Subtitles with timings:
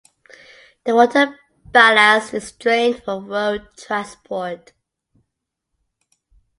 [0.83, 1.39] The water
[1.71, 4.73] ballast is drained for road transport.